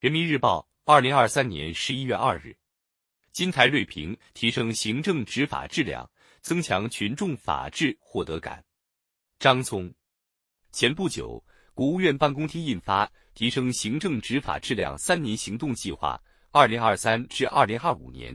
[0.00, 2.56] 人民日报，二零二三年十一月二日，
[3.32, 8.64] 金台锐评：提升行政执法质量，增强群众法治获得感。
[9.38, 9.92] 张聪，
[10.72, 11.44] 前不久，
[11.74, 16.18] 国务院办公厅印发《提升行政执法质量三年行动计划
[16.50, 18.34] （二零二三至二零二五年）》，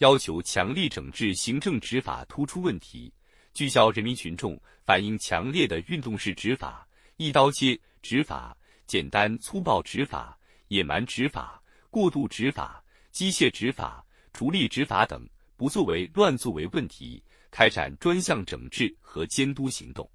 [0.00, 3.10] 要求强力整治行政执法突出问题，
[3.54, 6.86] 聚焦人民群众反映强烈的运动式执法、
[7.16, 8.54] 一刀切执法、
[8.86, 10.37] 简单粗暴执法。
[10.68, 20.08] 野蛮执法、过度执法、机械执法、逐利执法等不作为、乱作为问题，开展专项整治和监督行动。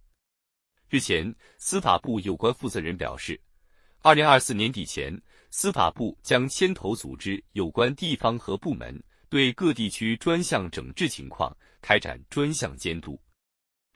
[0.90, 3.40] 日前，司法部有关负责人表示，
[4.02, 5.20] 二零二四年底前，
[5.50, 13.20] 司法部将牵头组织有关地方和部门，对各地区专项整治情况开展专项监督。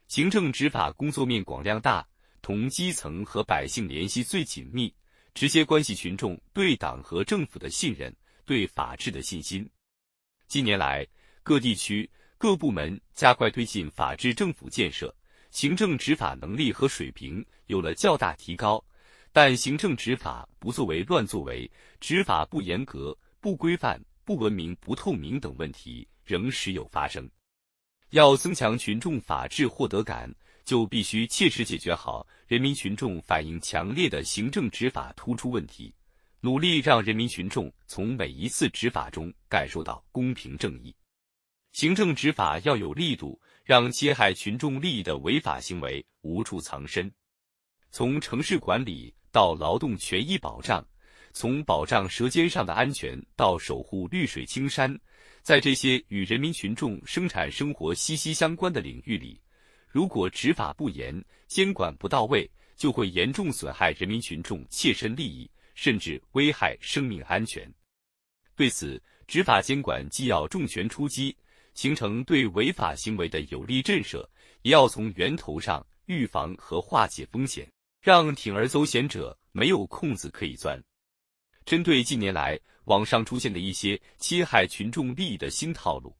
[0.07, 2.07] 行政执法工作面广量大，
[2.41, 4.91] 同基层和百姓联系最紧密。
[5.37, 8.11] 直接关系群众对党和政府的信任、
[8.43, 9.69] 对法治的信心。
[10.47, 11.05] 近年来，
[11.43, 15.15] 各地区各部门加快推进法治政府建设，
[15.51, 18.83] 行政执法能力和水平有了较大提高。
[19.31, 27.29] 但行政执法不作为、乱作为、执法不严格、不规范、不文明、不透明等问题仍时有发生。
[28.09, 30.33] 要增强群众法治获得感。
[30.67, 35.95] 就必须切实解决好人民群众反映强烈的行政执法突出问题，
[36.41, 40.93] 努力让人民群众从每一次执法中感受到公平正义。
[41.71, 47.09] 行政执法要有力度，让侵害群众利益的违法行为无处藏身。
[47.89, 50.85] 从城市管理到劳动权益保障，
[51.31, 54.99] 从保障舌尖上的安全到守护绿水青山，
[55.41, 59.39] 在这些与人民群众生产生活息息相关的领域里。
[59.97, 67.67] 如果执法不严、监管不到位，就会严重损害人民群众切身利益，甚至危害生命安全。
[68.55, 71.35] 对此，执法监管既要重拳出击，
[71.73, 74.23] 形成对违法行为的有力震慑，
[74.61, 77.67] 也要从源头上预防和化解风险，
[77.99, 80.79] 让铤而走险者没有空子可以钻。
[81.65, 86.15] 针对近年来网上出现的一些侵害群众利益的新套路，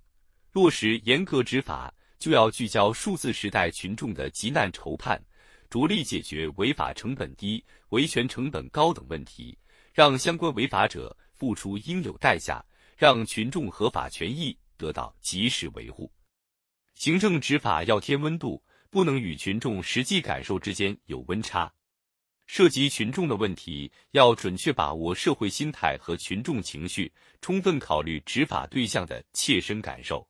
[0.51, 1.93] 落实严格执法。
[2.19, 5.21] 就要聚焦数字时代群众的急难愁盼，
[5.69, 9.57] 着力解决违法成本低、维权成本高等问题，
[9.93, 12.63] 让相关违法者付出应有代价，
[12.97, 16.11] 让群众合法权益得到及时维护。
[16.95, 21.71] 行政执法要添温度，不能与群众实际感受之间有温差。
[22.47, 27.11] 涉及群众的问题，要准确把握社会心态和群众情绪，
[27.41, 30.25] 充分考虑执法对象的切身感受。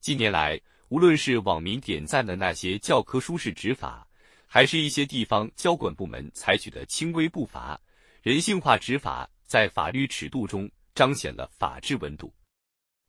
[0.00, 0.58] 近年来，
[0.94, 4.06] 无论是网民点赞的那些教科书式执法，
[4.46, 7.76] 还是一些地方交管部门采取的轻微不罚、
[8.22, 12.32] 人性化执法，在法律尺度中彰显了法治温度。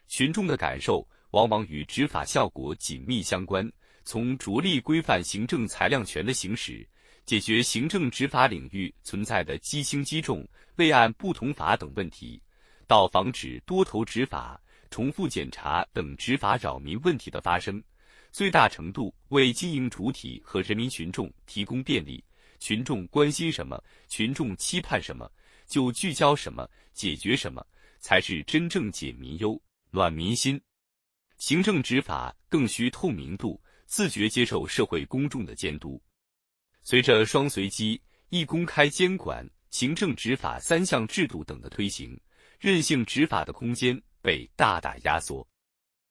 [0.07, 3.72] 群众的感受往往与执法效果紧密相关。
[4.03, 6.84] 从着力规范行政裁量权的行使，
[7.23, 10.44] 解决行政执法领域存在的积轻畸重、
[10.78, 12.41] 未按不同法等问题，
[12.88, 14.59] 到防止多头执法。
[14.90, 17.84] 重复检查等执法扰民问题的发生，
[18.31, 22.23] 最大程度为经营主体和人民群众提供便利。
[22.59, 25.29] 群众关心什么，群众期盼什么，
[25.68, 27.66] 就聚焦什么，解决什么，
[28.00, 30.59] 才是真正解民忧、暖民心。
[31.38, 36.02] 行政执法更需透明度，自觉接受社会公众的监督。
[36.81, 42.17] 随着双随机、一公开监管、行政执法三项制度等的推行，
[42.57, 44.02] 任性执法的空间。
[44.25, 45.47] 被大大压缩。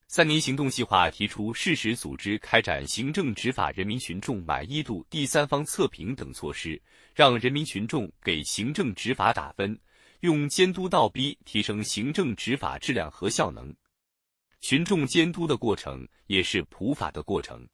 [0.06, 6.80] 三年行动计划提出，适时组织开展行政执法人民群众满意度第三方测评等措施，
[7.12, 9.76] 让人民群众给行政执法打分，
[10.20, 13.74] 用监督倒逼提升行政执法质量和效能。
[14.60, 17.66] 群众监督的过程也是普法的过程。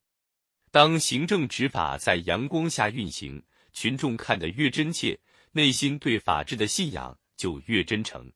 [0.70, 5.20] 当行政执法在阳光下运行，群众看得越真切，
[5.52, 8.32] 内心对法治的信仰就越真诚。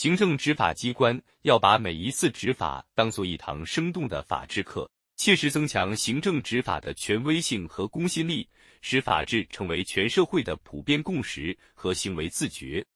[0.00, 8.48] 行政执法机关要把每一次执法当做一堂生动的法治课，切实增强行政执法的权威性和公信力，
[8.80, 12.86] 使法治成为全社会的普遍共识和行为自觉。